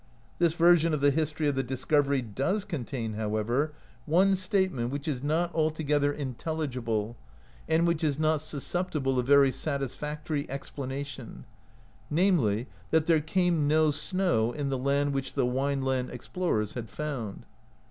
This 0.39 0.53
version 0.53 0.95
of 0.95 1.01
the 1.01 1.11
history 1.11 1.47
of 1.47 1.53
the 1.53 1.63
discov 1.63 2.05
ery 2.07 2.23
does 2.23 2.65
contain, 2.65 3.13
however, 3.13 3.71
one 4.07 4.35
statement 4.35 4.89
which 4.89 5.07
is 5.07 5.21
not 5.21 5.51
26 5.51 5.77
THE 5.77 5.83
CREDIBILITY 5.83 5.99
OF 5.99 6.03
ERICS 6.03 6.41
SAGA 6.41 6.49
altogether 6.49 6.57
intelligible 6.57 7.17
and 7.69 7.85
which 7.87 8.03
is 8.03 8.17
not 8.17 8.41
susceptible 8.41 9.19
of 9.19 9.27
very 9.27 9.51
satisfactory 9.51 10.49
explanation, 10.49 11.45
namely, 12.09 12.65
that 12.89 13.05
"there 13.05 13.21
came 13.21 13.67
no 13.67 13.91
snow" 13.91 14.51
in 14.53 14.69
the 14.69 14.77
land 14.79 15.13
which 15.13 15.33
the 15.35 15.45
Wineland 15.45 16.09
explorers 16.09 16.73
had 16.73 16.89
found. 16.89 17.45